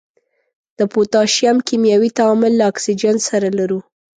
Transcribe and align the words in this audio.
د 0.77 0.79
پوتاشیم 0.93 1.57
کیمیاوي 1.67 2.09
تعامل 2.17 2.51
له 2.59 2.65
اکسیجن 2.71 3.15
سره 3.29 3.47
لرو. 3.59 3.79